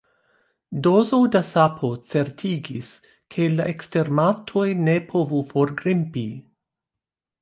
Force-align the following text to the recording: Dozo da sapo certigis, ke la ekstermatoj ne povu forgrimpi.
Dozo 0.85 1.17
da 1.35 1.41
sapo 1.49 1.89
certigis, 2.13 2.89
ke 3.35 3.49
la 3.59 3.69
ekstermatoj 3.75 4.67
ne 4.89 4.97
povu 5.13 5.43
forgrimpi. 5.55 6.25